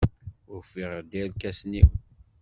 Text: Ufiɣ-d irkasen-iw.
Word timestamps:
Ufiɣ-d 0.55 1.11
irkasen-iw. 1.21 1.89